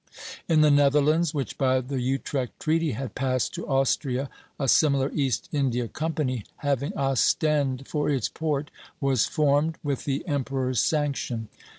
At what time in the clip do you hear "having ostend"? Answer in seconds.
6.65-7.87